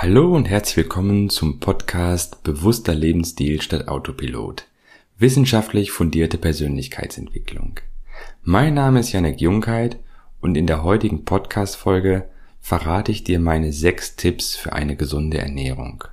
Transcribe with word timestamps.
Hallo 0.00 0.32
und 0.32 0.48
herzlich 0.48 0.76
willkommen 0.76 1.28
zum 1.28 1.58
Podcast 1.58 2.44
Bewusster 2.44 2.94
Lebensstil 2.94 3.60
statt 3.60 3.88
Autopilot. 3.88 4.68
Wissenschaftlich 5.18 5.90
fundierte 5.90 6.38
Persönlichkeitsentwicklung. 6.38 7.80
Mein 8.44 8.74
Name 8.74 9.00
ist 9.00 9.10
Janek 9.10 9.40
Jungheit 9.40 9.98
und 10.40 10.56
in 10.56 10.68
der 10.68 10.84
heutigen 10.84 11.24
Podcast-Folge 11.24 12.28
verrate 12.60 13.10
ich 13.10 13.24
dir 13.24 13.40
meine 13.40 13.72
sechs 13.72 14.14
Tipps 14.14 14.54
für 14.54 14.72
eine 14.72 14.94
gesunde 14.94 15.38
Ernährung. 15.38 16.04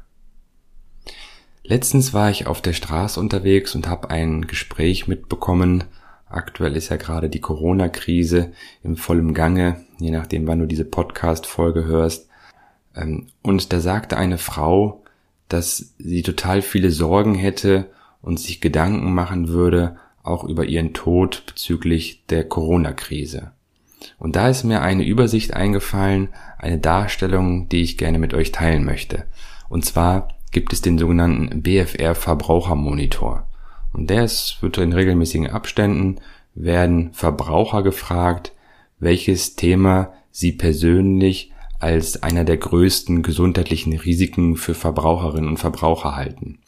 Letztens 1.62 2.12
war 2.12 2.32
ich 2.32 2.48
auf 2.48 2.64
der 2.64 2.74
Straße 2.74 3.20
unterwegs 3.20 3.76
und 3.76 3.88
habe 3.88 4.10
ein 4.10 4.48
Gespräch 4.48 5.08
mitbekommen. 5.08 5.84
Aktuell 6.28 6.76
ist 6.76 6.90
ja 6.90 6.98
gerade 6.98 7.30
die 7.30 7.40
Corona-Krise 7.40 8.52
im 8.82 8.98
vollen 8.98 9.36
Gange, 9.36 9.86
je 10.00 10.10
nachdem, 10.10 10.48
wann 10.48 10.58
du 10.58 10.66
diese 10.66 10.86
Podcast-Folge 10.86 11.86
hörst. 11.86 12.28
Ähm, 12.96 13.28
und 13.42 13.74
da 13.74 13.80
sagte 13.80 14.18
eine 14.18 14.38
Frau, 14.38 15.04
dass 15.50 15.94
sie 15.98 16.24
total 16.24 16.62
viele 16.62 16.92
Sorgen 16.92 17.36
hätte 17.36 17.90
und 18.22 18.40
sich 18.40 18.62
Gedanken 18.62 19.14
machen 19.14 19.50
würde, 19.50 19.98
auch 20.24 20.44
über 20.44 20.66
ihren 20.66 20.94
Tod 20.94 21.44
bezüglich 21.46 22.26
der 22.30 22.46
Corona-Krise. 22.46 23.52
Und 24.18 24.36
da 24.36 24.50
ist 24.50 24.64
mir 24.64 24.82
eine 24.82 25.06
Übersicht 25.06 25.54
eingefallen, 25.54 26.30
eine 26.58 26.80
Darstellung, 26.80 27.70
die 27.70 27.82
ich 27.82 27.98
gerne 27.98 28.20
mit 28.20 28.34
euch 28.34 28.52
teilen 28.52 28.86
möchte. 28.86 29.26
Und 29.70 29.86
zwar 29.86 30.30
gibt 30.52 30.74
es 30.74 30.82
den 30.82 30.98
sogenannten 30.98 31.62
BFR 31.62 32.16
Verbrauchermonitor. 32.16 33.48
Und 33.94 34.10
der 34.10 34.26
ist, 34.26 34.62
wird 34.62 34.78
in 34.78 34.94
regelmäßigen 34.94 35.50
Abständen, 35.50 36.20
werden 36.54 37.14
Verbraucher 37.14 37.84
gefragt, 37.84 38.54
welches 39.00 39.56
Thema 39.56 40.14
sie 40.32 40.52
persönlich 40.52 41.52
als 41.80 42.24
einer 42.24 42.44
der 42.44 42.58
größten 42.58 43.22
gesundheitlichen 43.22 43.98
Risiken 43.98 44.56
für 44.56 44.74
Verbraucherinnen 44.74 45.50
und 45.50 45.58
Verbraucher 45.58 46.16
halten. 46.16 46.60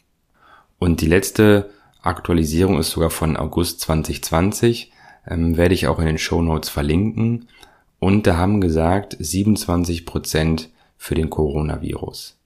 Und 0.79 1.01
die 1.01 1.07
letzte 1.07 1.69
Aktualisierung 2.01 2.79
ist 2.79 2.91
sogar 2.91 3.09
von 3.09 3.35
August 3.37 3.81
2020, 3.81 4.91
ähm, 5.27 5.57
werde 5.57 5.73
ich 5.73 5.87
auch 5.87 5.99
in 5.99 6.05
den 6.05 6.17
Show 6.17 6.41
Notes 6.41 6.69
verlinken. 6.69 7.47
Und 7.99 8.27
da 8.27 8.37
haben 8.37 8.61
gesagt 8.61 9.17
27 9.19 10.05
Prozent 10.05 10.69
für 10.97 11.15
den 11.15 11.29
Coronavirus. 11.29 12.37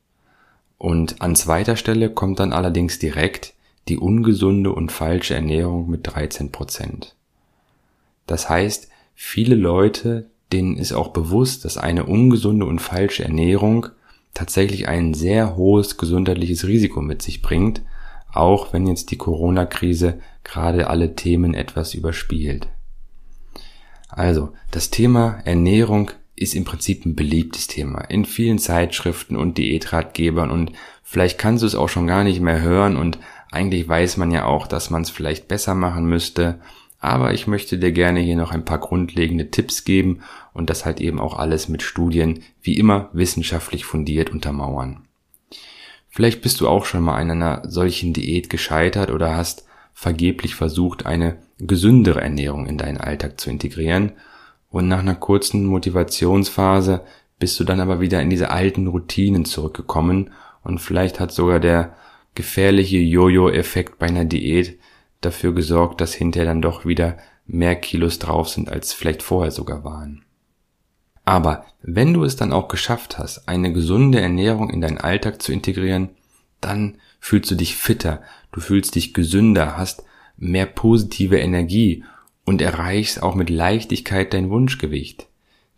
Und 0.77 1.21
an 1.21 1.36
zweiter 1.36 1.75
Stelle 1.75 2.09
kommt 2.09 2.39
dann 2.39 2.53
allerdings 2.53 2.97
direkt 2.97 3.53
die 3.88 3.97
ungesunde 3.97 4.71
und 4.71 4.91
falsche 4.91 5.36
Ernährung 5.36 5.89
mit 5.89 6.08
13 6.08 6.52
Prozent. 6.52 7.16
Das 8.25 8.49
heißt, 8.49 8.88
viele 9.14 9.55
Leute 9.55 10.30
denen 10.53 10.77
ist 10.77 10.94
auch 10.94 11.09
bewusst, 11.09 11.66
dass 11.66 11.77
eine 11.77 12.05
ungesunde 12.05 12.66
und 12.66 12.80
falsche 12.80 13.23
Ernährung 13.23 13.88
tatsächlich 14.33 14.88
ein 14.88 15.13
sehr 15.13 15.55
hohes 15.55 15.97
gesundheitliches 15.97 16.66
Risiko 16.66 17.02
mit 17.02 17.21
sich 17.21 17.41
bringt, 17.41 17.81
auch 18.31 18.73
wenn 18.73 18.88
jetzt 18.88 19.11
die 19.11 19.17
Corona-Krise 19.17 20.19
gerade 20.43 20.89
alle 20.89 21.16
Themen 21.16 21.53
etwas 21.53 21.93
überspielt. 21.93 22.67
Also, 24.09 24.53
das 24.71 24.89
Thema 24.89 25.39
Ernährung 25.45 26.11
ist 26.35 26.55
im 26.55 26.65
Prinzip 26.65 27.05
ein 27.05 27.15
beliebtes 27.15 27.67
Thema 27.67 28.02
in 28.02 28.25
vielen 28.25 28.58
Zeitschriften 28.58 29.36
und 29.36 29.58
Diätratgebern 29.58 30.49
und 30.49 30.71
vielleicht 31.03 31.38
kannst 31.38 31.63
du 31.63 31.67
es 31.67 31.75
auch 31.75 31.89
schon 31.89 32.08
gar 32.08 32.23
nicht 32.23 32.41
mehr 32.41 32.61
hören 32.61 32.97
und 32.97 33.19
eigentlich 33.52 33.88
weiß 33.88 34.17
man 34.17 34.31
ja 34.31 34.45
auch, 34.45 34.65
dass 34.65 34.89
man 34.89 35.03
es 35.03 35.09
vielleicht 35.09 35.47
besser 35.47 35.75
machen 35.75 36.05
müsste, 36.05 36.59
aber 37.02 37.33
ich 37.33 37.47
möchte 37.47 37.80
dir 37.80 37.91
gerne 37.91 38.19
hier 38.19 38.35
noch 38.35 38.52
ein 38.52 38.63
paar 38.63 38.77
grundlegende 38.77 39.49
Tipps 39.49 39.83
geben 39.83 40.19
und 40.53 40.69
das 40.69 40.85
halt 40.85 41.02
eben 41.02 41.19
auch 41.19 41.38
alles 41.38 41.67
mit 41.67 41.81
Studien, 41.81 42.43
wie 42.61 42.77
immer 42.77 43.09
wissenschaftlich 43.11 43.85
fundiert 43.85 44.30
untermauern. 44.30 45.08
Vielleicht 46.09 46.41
bist 46.41 46.61
du 46.61 46.67
auch 46.67 46.85
schon 46.85 47.02
mal 47.02 47.17
an 47.17 47.31
einer 47.31 47.63
solchen 47.67 48.13
Diät 48.13 48.49
gescheitert 48.52 49.09
oder 49.09 49.35
hast 49.35 49.66
vergeblich 49.93 50.53
versucht, 50.55 51.08
eine 51.08 51.38
gesündere 51.58 52.21
Ernährung 52.21 52.67
in 52.67 52.77
deinen 52.77 52.98
Alltag 52.98 53.42
zu 53.42 53.49
integrieren 53.49 54.11
und 54.70 54.87
nach 54.87 54.99
einer 54.99 55.15
kurzen 55.15 55.65
Motivationsphase 55.65 57.02
bist 57.39 57.59
du 57.59 57.64
dann 57.64 57.80
aber 57.80 57.99
wieder 57.99 58.21
in 58.21 58.30
diese 58.30 58.52
alten 58.52 58.86
Routinen 58.86 59.45
zurückgekommen 59.45 60.30
und 60.64 60.80
vielleicht 60.80 61.20
hat 61.20 61.31
sogar 61.31 61.59
der 61.59 61.95
gefährliche 62.36 62.99
Jojo-Effekt 62.99 63.97
bei 63.97 64.05
einer 64.05 64.26
Diät 64.26 64.77
dafür 65.21 65.54
gesorgt, 65.54 66.02
dass 66.02 66.14
hinterher 66.14 66.48
dann 66.48 66.61
doch 66.61 66.86
wieder 66.86 67.17
mehr 67.45 67.76
Kilos 67.76 68.20
drauf 68.20 68.49
sind, 68.49 68.70
als 68.70 68.93
vielleicht 68.93 69.23
vorher 69.23 69.52
sogar 69.52 69.83
waren. 69.83 70.23
Aber 71.26 71.65
wenn 71.82 72.14
du 72.14 72.23
es 72.23 72.36
dann 72.36 72.52
auch 72.52 72.67
geschafft 72.67 73.17
hast, 73.17 73.48
eine 73.48 73.71
gesunde 73.71 74.20
Ernährung 74.20 74.70
in 74.70 74.82
deinen 74.82 74.98
Alltag 74.98 75.42
zu 75.42 75.52
integrieren, 75.52 76.09
dann 76.59 76.98
fühlst 77.20 77.52
du 77.52 77.55
dich 77.55 77.76
fitter, 77.76 78.21
du 78.52 78.59
fühlst 78.59 78.95
dich 78.95 79.14
gesünder, 79.14 79.77
hast 79.77 80.04
mehr 80.37 80.65
positive 80.65 81.39
Energie 81.39 82.03
und 82.45 82.61
erreichst 82.61 83.21
auch 83.21 83.36
mit 83.36 83.49
Leichtigkeit 83.49 84.33
dein 84.33 84.49
Wunschgewicht. 84.49 85.27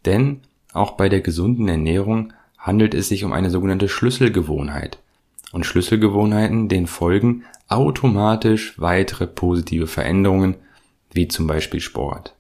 Denn 0.06 0.42
auch 0.72 0.92
bei 0.92 1.10
der 1.10 1.22
gesunden 1.22 1.68
Ernährung 1.68 2.34
handelt 2.58 2.94
es 2.94 3.10
sich 3.10 3.26
um 3.26 3.34
eine 3.34 3.50
sogenannte 3.50 3.90
Schlüsselgewohnheit. 3.90 5.00
Und 5.54 5.68
Schlüsselgewohnheiten, 5.68 6.68
denen 6.68 6.88
folgen 6.88 7.44
automatisch 7.68 8.74
weitere 8.80 9.28
positive 9.28 9.86
Veränderungen, 9.86 10.56
wie 11.12 11.28
zum 11.28 11.46
Beispiel 11.46 11.80
Sport. 11.80 12.36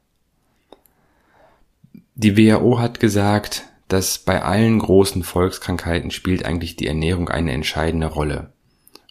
Die 2.15 2.35
WHO 2.35 2.79
hat 2.79 2.99
gesagt, 2.99 3.65
dass 3.87 4.17
bei 4.17 4.41
allen 4.41 4.79
großen 4.79 5.21
Volkskrankheiten 5.21 6.09
spielt 6.09 6.43
eigentlich 6.43 6.75
die 6.75 6.87
Ernährung 6.87 7.29
eine 7.29 7.51
entscheidende 7.51 8.07
Rolle. 8.07 8.51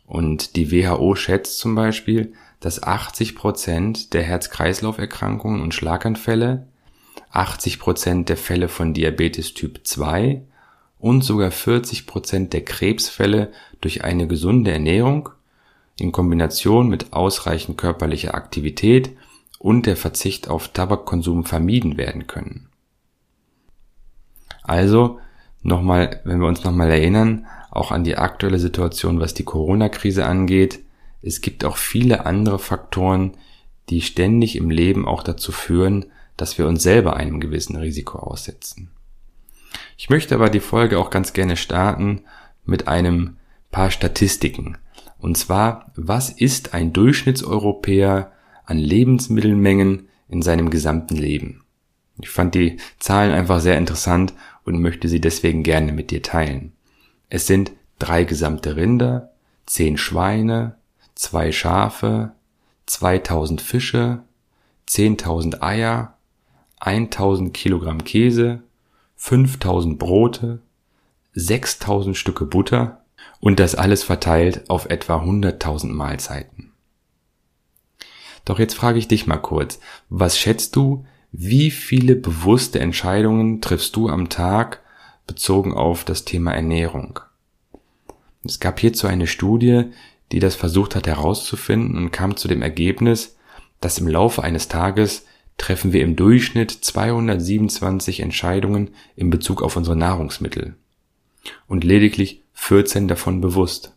Und 0.05 0.57
die 0.57 0.73
WHO 0.73 1.15
schätzt 1.15 1.61
zum 1.61 1.77
Beispiel, 1.77 2.33
dass 2.59 2.83
80 2.83 3.37
Prozent 3.37 4.15
der 4.15 4.25
Herz-Kreislauf-Erkrankungen 4.25 5.63
und 5.63 5.75
Schlaganfälle, 5.75 6.67
80 7.31 7.79
Prozent 7.79 8.29
der 8.29 8.37
Fälle 8.37 8.67
von 8.67 8.95
Diabetes 8.95 9.55
Typ 9.55 9.81
2 9.85 10.43
und 11.03 11.23
sogar 11.23 11.51
40 11.51 12.07
Prozent 12.07 12.53
der 12.53 12.65
Krebsfälle 12.65 13.51
durch 13.81 14.05
eine 14.05 14.29
gesunde 14.29 14.71
Ernährung 14.71 15.31
in 15.99 16.13
Kombination 16.13 16.89
mit 16.89 17.13
ausreichend 17.13 17.77
körperlicher 17.77 18.37
Aktivität 18.37 19.11
und 19.59 19.87
der 19.87 19.97
Verzicht 19.97 20.49
auf 20.49 20.69
Tabakkonsum 20.69 21.45
vermieden 21.45 21.97
werden 21.97 22.29
können. 22.29 22.69
Also 24.63 25.19
nochmal, 25.63 26.21
wenn 26.23 26.39
wir 26.39 26.47
uns 26.47 26.63
nochmal 26.63 26.93
erinnern, 26.93 27.47
auch 27.73 27.91
an 27.91 28.05
die 28.05 28.17
aktuelle 28.17 28.61
Situation, 28.61 29.19
was 29.19 29.35
die 29.35 29.45
Corona-Krise 29.45 30.25
angeht, 30.25 30.85
es 31.21 31.41
gibt 31.41 31.65
auch 31.65 31.79
viele 31.79 32.27
andere 32.27 32.61
Faktoren, 32.61 33.33
die 33.91 34.03
ständig 34.03 34.55
im 34.55 34.71
Leben 34.71 35.09
auch 35.09 35.25
dazu 35.25 35.51
führen, 35.51 36.07
dass 36.37 36.59
wir 36.59 36.69
uns 36.69 36.85
selber 36.85 37.17
einem 37.17 37.41
gewissen 37.41 37.75
Risiko 37.75 38.19
aussetzen. 38.19 38.93
Ich 39.97 40.11
möchte 40.11 40.35
aber 40.35 40.51
die 40.51 40.61
Folge 40.61 40.99
auch 40.99 41.11
ganz 41.11 41.33
gerne 41.33 41.57
starten 41.57 42.23
mit 42.65 42.89
einem 42.89 43.37
paar 43.71 43.91
Statistiken, 43.91 44.77
und 45.23 45.39
zwar, 45.39 45.93
was 45.95 46.31
ist 46.31 46.75
ein 46.75 46.93
Durchschnittseuropäer 46.93 48.33
an 48.65 48.77
Lebensmittelmengen 48.77 50.09
in 50.29 50.43
seinem 50.43 50.69
gesamten 50.69 51.15
Leben? 51.15 51.63
Ich 52.21 52.29
fand 52.29 52.57
die 52.57 52.79
Zahlen 52.99 53.31
einfach 53.31 53.61
sehr 53.61 53.79
interessant 53.79 54.35
und 54.65 54.81
möchte 54.81 55.09
sie 55.09 55.21
deswegen 55.21 55.63
gerne 55.63 55.93
mit 55.93 56.11
dir 56.11 56.23
teilen. 56.23 56.73
Es 57.29 57.47
sind 57.47 57.71
drei 58.01 58.25
gesamte 58.25 58.75
Rinder, 58.75 59.31
zehn 59.65 59.97
Schweine, 59.97 60.77
zwei 61.15 61.53
Schafe, 61.53 62.33
2000 62.87 63.61
Fische, 63.61 64.25
10.000 64.89 65.63
Eier, 65.63 66.19
1000 66.81 67.55
Kilogramm 67.55 68.03
Käse, 68.03 68.65
5000 69.25 70.01
Brote, 70.01 70.59
6000 71.35 72.17
Stücke 72.17 72.45
Butter, 72.45 73.05
und 73.39 73.61
das 73.61 73.77
alles 73.77 74.03
verteilt 74.03 74.69
auf 74.69 74.87
etwa 74.87 75.19
100.000 75.19 75.93
Mahlzeiten. 75.93 76.73
Doch 78.45 78.59
jetzt 78.59 78.75
frage 78.75 78.99
ich 78.99 79.07
dich 79.07 79.29
mal 79.29 79.37
kurz, 79.37 79.79
was 80.09 80.41
schätzt 80.41 80.75
du, 80.75 81.07
wie 81.31 81.71
viele 81.71 82.17
bewusste 82.17 82.81
Entscheidungen 82.81 83.61
triffst 83.61 83.95
du 83.95 84.09
am 84.09 84.29
Tag 84.29 84.81
bezogen 85.29 85.73
auf 85.73 86.03
das 86.03 86.25
Thema 86.25 86.53
Ernährung? 86.53 87.21
Es 88.43 88.59
gab 88.59 88.81
hierzu 88.81 89.07
eine 89.07 89.29
Studie, 89.29 89.85
die 90.33 90.41
das 90.41 90.57
versucht 90.57 90.97
hat 90.97 91.07
herauszufinden 91.07 91.97
und 91.97 92.11
kam 92.11 92.37
zu 92.37 92.49
dem 92.49 92.61
Ergebnis, 92.61 93.37
dass 93.81 93.99
im 93.99 94.09
Laufe 94.09 94.43
eines 94.43 94.67
Tages 94.67 95.27
treffen 95.63 95.93
wir 95.93 96.03
im 96.03 96.17
Durchschnitt 96.17 96.73
227 96.73 98.19
Entscheidungen 98.19 98.91
in 99.15 99.31
Bezug 99.31 99.63
auf 99.63 99.77
unsere 99.77 99.95
Nahrungsmittel. 99.95 100.75
Und 101.69 101.85
lediglich 101.85 102.43
14 102.55 103.07
davon 103.07 103.41
bewusst. 103.41 103.97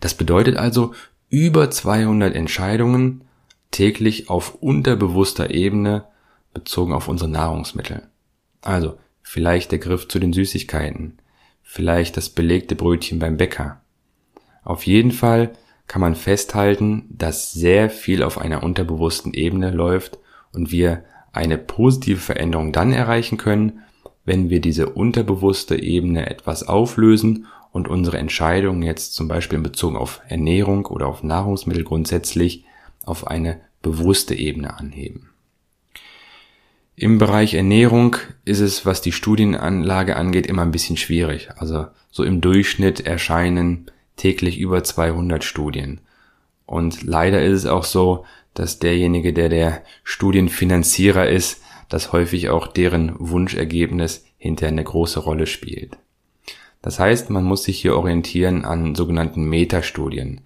Das 0.00 0.14
bedeutet 0.14 0.56
also 0.56 0.94
über 1.28 1.70
200 1.70 2.34
Entscheidungen 2.34 3.24
täglich 3.70 4.30
auf 4.30 4.54
unterbewusster 4.62 5.50
Ebene 5.50 6.06
bezogen 6.54 6.94
auf 6.94 7.06
unsere 7.08 7.28
Nahrungsmittel. 7.28 8.08
Also 8.62 8.98
vielleicht 9.20 9.72
der 9.72 9.80
Griff 9.80 10.08
zu 10.08 10.18
den 10.18 10.32
Süßigkeiten, 10.32 11.18
vielleicht 11.62 12.16
das 12.16 12.30
belegte 12.30 12.74
Brötchen 12.74 13.18
beim 13.18 13.36
Bäcker. 13.36 13.82
Auf 14.64 14.86
jeden 14.86 15.12
Fall 15.12 15.52
kann 15.86 16.00
man 16.00 16.14
festhalten, 16.14 17.04
dass 17.10 17.52
sehr 17.52 17.90
viel 17.90 18.22
auf 18.22 18.38
einer 18.38 18.62
unterbewussten 18.62 19.34
Ebene 19.34 19.70
läuft 19.70 20.18
und 20.58 20.72
wir 20.72 21.04
eine 21.32 21.56
positive 21.56 22.18
Veränderung 22.18 22.72
dann 22.72 22.92
erreichen 22.92 23.38
können, 23.38 23.84
wenn 24.24 24.50
wir 24.50 24.60
diese 24.60 24.88
unterbewusste 24.88 25.80
Ebene 25.80 26.28
etwas 26.28 26.66
auflösen 26.66 27.46
und 27.70 27.86
unsere 27.86 28.18
Entscheidungen 28.18 28.82
jetzt 28.82 29.14
zum 29.14 29.28
Beispiel 29.28 29.58
in 29.58 29.62
Bezug 29.62 29.94
auf 29.94 30.20
Ernährung 30.26 30.86
oder 30.86 31.06
auf 31.06 31.22
Nahrungsmittel 31.22 31.84
grundsätzlich 31.84 32.64
auf 33.04 33.28
eine 33.28 33.60
bewusste 33.82 34.34
Ebene 34.34 34.76
anheben. 34.76 35.30
Im 36.96 37.18
Bereich 37.18 37.54
Ernährung 37.54 38.16
ist 38.44 38.58
es, 38.58 38.84
was 38.84 39.00
die 39.00 39.12
Studienanlage 39.12 40.16
angeht, 40.16 40.48
immer 40.48 40.62
ein 40.62 40.72
bisschen 40.72 40.96
schwierig. 40.96 41.50
Also 41.56 41.86
so 42.10 42.24
im 42.24 42.40
Durchschnitt 42.40 43.06
erscheinen 43.06 43.88
täglich 44.16 44.58
über 44.58 44.82
200 44.82 45.44
Studien. 45.44 46.00
Und 46.66 47.04
leider 47.04 47.40
ist 47.40 47.58
es 47.58 47.66
auch 47.66 47.84
so, 47.84 48.24
dass 48.58 48.78
derjenige, 48.78 49.32
der 49.32 49.48
der 49.48 49.82
Studienfinanzierer 50.02 51.28
ist, 51.28 51.62
dass 51.88 52.12
häufig 52.12 52.50
auch 52.50 52.66
deren 52.66 53.14
Wunschergebnis 53.18 54.24
hinter 54.36 54.68
eine 54.68 54.84
große 54.84 55.20
Rolle 55.20 55.46
spielt. 55.46 55.96
Das 56.82 56.98
heißt, 56.98 57.30
man 57.30 57.44
muss 57.44 57.64
sich 57.64 57.80
hier 57.80 57.96
orientieren 57.96 58.64
an 58.64 58.94
sogenannten 58.94 59.44
Metastudien. 59.44 60.42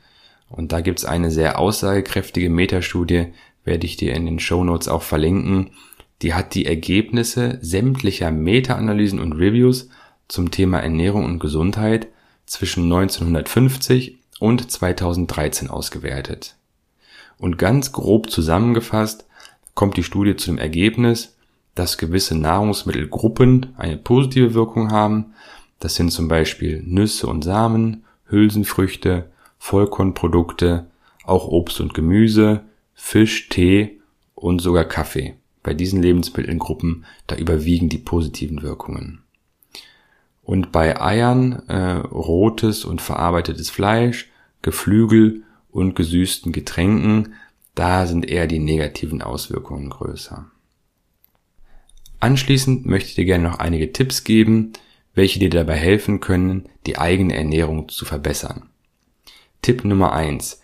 Und 0.48 0.72
da 0.72 0.80
gibt's 0.80 1.04
eine 1.04 1.30
sehr 1.30 1.58
aussagekräftige 1.58 2.50
Metastudie, 2.50 3.28
werde 3.64 3.86
ich 3.86 3.96
dir 3.96 4.14
in 4.14 4.26
den 4.26 4.38
Show 4.38 4.64
Notes 4.64 4.88
auch 4.88 5.02
verlinken. 5.02 5.70
Die 6.20 6.34
hat 6.34 6.54
die 6.54 6.66
Ergebnisse 6.66 7.58
sämtlicher 7.62 8.30
Meta-Analysen 8.30 9.20
und 9.20 9.32
Reviews 9.32 9.88
zum 10.28 10.50
Thema 10.50 10.80
Ernährung 10.80 11.24
und 11.24 11.38
Gesundheit 11.38 12.08
zwischen 12.46 12.84
1950 12.84 14.18
und 14.38 14.70
2013 14.70 15.70
ausgewertet. 15.70 16.56
Und 17.42 17.58
ganz 17.58 17.90
grob 17.90 18.30
zusammengefasst 18.30 19.26
kommt 19.74 19.96
die 19.96 20.04
Studie 20.04 20.36
zu 20.36 20.52
dem 20.52 20.58
Ergebnis, 20.58 21.36
dass 21.74 21.98
gewisse 21.98 22.38
Nahrungsmittelgruppen 22.38 23.74
eine 23.76 23.96
positive 23.96 24.54
Wirkung 24.54 24.92
haben. 24.92 25.34
Das 25.80 25.96
sind 25.96 26.12
zum 26.12 26.28
Beispiel 26.28 26.84
Nüsse 26.86 27.26
und 27.26 27.42
Samen, 27.42 28.04
Hülsenfrüchte, 28.26 29.28
Vollkornprodukte, 29.58 30.86
auch 31.24 31.48
Obst 31.48 31.80
und 31.80 31.94
Gemüse, 31.94 32.60
Fisch, 32.94 33.48
Tee 33.48 33.98
und 34.36 34.60
sogar 34.60 34.84
Kaffee. 34.84 35.34
Bei 35.64 35.74
diesen 35.74 36.00
Lebensmittelgruppen, 36.00 37.06
da 37.26 37.34
überwiegen 37.34 37.88
die 37.88 37.98
positiven 37.98 38.62
Wirkungen. 38.62 39.24
Und 40.44 40.70
bei 40.70 41.00
Eiern, 41.00 41.60
äh, 41.66 41.94
rotes 42.06 42.84
und 42.84 43.02
verarbeitetes 43.02 43.68
Fleisch, 43.68 44.30
Geflügel 44.62 45.42
und 45.72 45.96
gesüßten 45.96 46.52
Getränken, 46.52 47.34
da 47.74 48.06
sind 48.06 48.28
eher 48.28 48.46
die 48.46 48.60
negativen 48.60 49.22
Auswirkungen 49.22 49.90
größer. 49.90 50.46
Anschließend 52.20 52.86
möchte 52.86 53.08
ich 53.08 53.14
dir 53.16 53.24
gerne 53.24 53.48
noch 53.48 53.58
einige 53.58 53.92
Tipps 53.92 54.22
geben, 54.22 54.74
welche 55.14 55.40
dir 55.40 55.50
dabei 55.50 55.76
helfen 55.76 56.20
können, 56.20 56.68
die 56.86 56.98
eigene 56.98 57.34
Ernährung 57.34 57.88
zu 57.88 58.04
verbessern. 58.04 58.68
Tipp 59.60 59.84
Nummer 59.84 60.12
eins: 60.12 60.60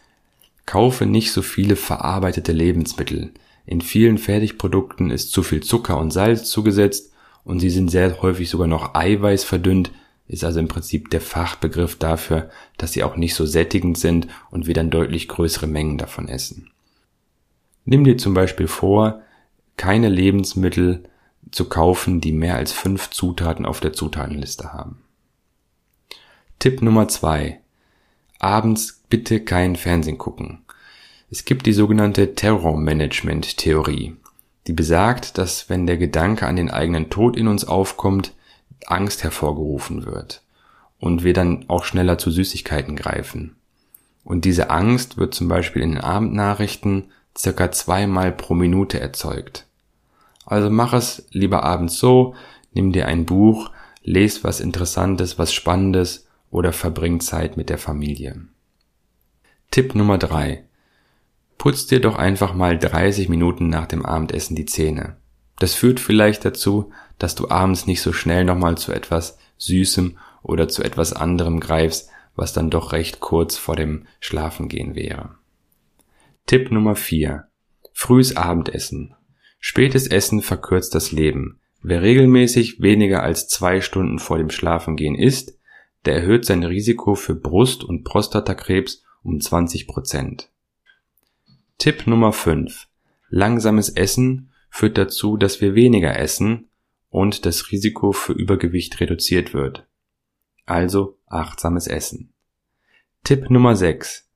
Kaufe 0.67 1.07
nicht 1.07 1.33
so 1.33 1.43
viele 1.43 1.77
verarbeitete 1.77 2.53
Lebensmittel. 2.53 3.33
In 3.67 3.81
vielen 3.81 4.19
Fertigprodukten 4.19 5.11
ist 5.11 5.33
zu 5.33 5.43
viel 5.43 5.63
Zucker 5.63 5.99
und 5.99 6.11
Salz 6.11 6.49
zugesetzt 6.49 7.13
und 7.45 7.61
sie 7.61 7.71
sind 7.71 7.91
sehr 7.91 8.23
häufig 8.23 8.49
sogar 8.49 8.67
noch 8.67 8.95
Eiweiß 8.95 9.45
verdünnt, 9.45 9.91
ist 10.29 10.45
also 10.45 10.61
im 10.61 10.69
Prinzip 10.69 11.11
der 11.11 11.21
Fachbegriff 11.21 11.97
dafür, 11.97 12.51
dass 12.77 12.93
sie 12.93 13.03
auch 13.03 13.17
nicht 13.17 13.35
so 13.35 13.47
sättigend 13.47 13.99
sind 13.99 14.29
und 14.51 14.67
wir 14.67 14.75
dann 14.75 14.91
deutlich 14.91 15.27
größere 15.29 15.67
Mengen 15.67 15.99
davon 15.99 16.29
essen. 16.29 16.71
Nimm 17.85 18.05
dir 18.05 18.19
zum 18.19 18.35
Beispiel 18.35 18.69
vor, 18.69 19.23
keine 19.77 20.09
Lebensmittel 20.09 21.05
zu 21.51 21.69
kaufen, 21.69 22.21
die 22.21 22.33
mehr 22.33 22.57
als 22.57 22.73
fünf 22.73 23.11
Zutaten 23.11 23.65
auf 23.65 23.81
der 23.81 23.95
Zutatenliste 23.95 24.73
haben. 24.73 25.03
Tipp 26.59 26.83
Nummer 26.83 27.09
zwei: 27.09 27.61
Abends 28.39 29.03
bitte 29.09 29.41
kein 29.41 29.77
Fernsehen 29.77 30.19
gucken. 30.19 30.61
Es 31.31 31.45
gibt 31.45 31.67
die 31.67 31.73
sogenannte 31.73 32.35
Terrormanagement-Theorie 32.35 34.17
die 34.69 34.75
besagt, 34.75 35.39
dass 35.39 35.71
wenn 35.71 35.87
der 35.87 35.97
Gedanke 35.97 36.47
an 36.47 36.55
den 36.55 36.71
eigenen 36.71 37.09
Tod 37.09 37.37
in 37.37 37.49
uns 37.49 37.65
aufkommt, 37.65 38.35
Angst 38.87 39.25
hervorgerufen 39.25 40.07
wird 40.07 40.43
und 40.99 41.25
wir 41.25 41.33
dann 41.33 41.65
auch 41.69 41.85
schneller 41.85 42.19
zu 42.19 42.31
Süßigkeiten 42.31 42.97
greifen. 42.97 43.57
Und 44.25 44.45
diese 44.45 44.71
Angst 44.71 45.17
wird 45.17 45.35
zum 45.35 45.49
Beispiel 45.49 45.83
in 45.83 45.93
den 45.93 46.01
Abendnachrichten 46.01 47.11
circa 47.37 47.71
zweimal 47.71 48.33
pro 48.33 48.55
Minute 48.55 49.01
erzeugt. 49.01 49.67
Also 50.45 50.71
mach 50.71 50.93
es 50.93 51.27
lieber 51.31 51.63
abends 51.63 51.99
so, 51.99 52.35
nimm 52.73 52.93
dir 52.93 53.07
ein 53.07 53.27
Buch, 53.27 53.71
les 54.03 54.45
was 54.45 54.61
Interessantes, 54.61 55.39
was 55.39 55.53
Spannendes 55.53 56.27
oder 56.51 56.73
verbring 56.73 57.21
Zeit 57.21 57.57
mit 57.57 57.69
der 57.69 57.79
Familie. 57.79 58.47
Tipp 59.71 59.95
Nummer 59.95 60.19
drei: 60.19 60.65
Putz 61.59 61.87
dir 61.87 62.01
doch 62.01 62.17
einfach 62.17 62.55
mal 62.55 62.79
30 62.79 63.29
Minuten 63.29 63.69
nach 63.69 63.87
dem 63.87 64.05
Abendessen 64.05 64.57
die 64.57 64.67
Zähne. 64.67 65.17
Das 65.59 65.75
führt 65.75 66.01
vielleicht 66.01 66.45
dazu, 66.45 66.91
dass 67.19 67.35
du 67.35 67.51
abends 67.51 67.87
nicht 67.87 68.01
so 68.01 68.13
schnell 68.13 68.45
nochmal 68.45 68.79
zu 68.79 68.93
etwas 68.93 69.39
Süßem 69.59 70.19
oder 70.43 70.69
zu 70.69 70.83
etwas 70.83 71.13
anderem 71.13 71.61
greifst, 71.61 72.11
was 72.35 72.53
dann 72.53 72.71
doch 72.71 72.93
recht 72.93 73.21
kurz 73.21 73.57
vor 73.57 73.77
dem 73.77 74.07
Schlafengehen 74.21 74.95
wäre. 74.95 75.35
Tipp 76.47 76.71
Nummer 76.71 76.95
4. 76.95 77.49
Frühes 77.93 78.37
Abendessen. 78.37 79.15
Spätes 79.59 80.07
Essen 80.07 80.41
verkürzt 80.41 80.95
das 80.95 81.11
Leben. 81.11 81.61
Wer 81.83 82.03
regelmäßig 82.03 82.81
weniger 82.81 83.23
als 83.23 83.49
zwei 83.49 83.81
Stunden 83.81 84.19
vor 84.19 84.39
dem 84.39 84.51
Schlafengehen 84.51 85.17
isst, 85.17 85.59
der 86.05 86.15
erhöht 86.15 86.45
sein 86.45 86.63
Risiko 86.63 87.17
für 87.17 87.35
Brust- 87.35 87.85
und 87.85 88.05
Prostatakrebs 88.05 89.03
um 89.23 89.41
20 89.41 89.89
Prozent. 89.89 90.51
Tipp 91.77 92.07
Nummer 92.07 92.33
5. 92.33 92.89
Langsames 93.29 93.89
Essen 93.89 94.51
führt 94.71 94.97
dazu, 94.97 95.37
dass 95.37 95.61
wir 95.61 95.75
weniger 95.75 96.19
essen 96.19 96.68
und 97.19 97.47
das 97.47 97.73
Risiko 97.73 98.13
für 98.13 98.33
Übergewicht 98.33 99.01
reduziert 99.01 99.53
wird. 99.53 99.89
Also 100.67 101.19
achtsames 101.27 101.89
Essen. 101.89 102.33
Tipp 103.25 103.51
Nummer 103.51 103.75
6. 103.75 104.31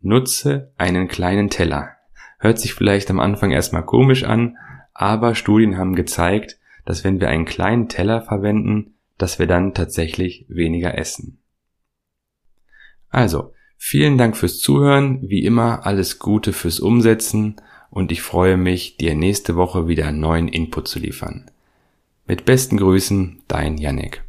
Nutze 0.00 0.72
einen 0.78 1.08
kleinen 1.08 1.50
Teller. 1.50 1.96
Hört 2.38 2.60
sich 2.60 2.74
vielleicht 2.74 3.10
am 3.10 3.18
Anfang 3.18 3.50
erstmal 3.50 3.84
komisch 3.84 4.22
an, 4.22 4.56
aber 4.94 5.34
Studien 5.34 5.76
haben 5.76 5.96
gezeigt, 5.96 6.60
dass 6.86 7.02
wenn 7.02 7.18
wir 7.20 7.28
einen 7.28 7.46
kleinen 7.46 7.88
Teller 7.88 8.22
verwenden, 8.22 8.94
dass 9.18 9.40
wir 9.40 9.48
dann 9.48 9.74
tatsächlich 9.74 10.46
weniger 10.48 10.96
essen. 10.96 11.42
Also, 13.08 13.52
Vielen 13.82 14.18
Dank 14.18 14.36
fürs 14.36 14.58
Zuhören, 14.58 15.22
wie 15.22 15.42
immer 15.42 15.86
alles 15.86 16.18
Gute 16.18 16.52
fürs 16.52 16.80
Umsetzen 16.80 17.56
und 17.88 18.12
ich 18.12 18.20
freue 18.20 18.58
mich, 18.58 18.98
dir 18.98 19.14
nächste 19.14 19.56
Woche 19.56 19.88
wieder 19.88 20.12
neuen 20.12 20.48
Input 20.48 20.86
zu 20.86 20.98
liefern. 20.98 21.50
Mit 22.30 22.44
besten 22.44 22.76
Grüßen, 22.76 23.42
dein 23.48 23.76
Yannick. 23.76 24.22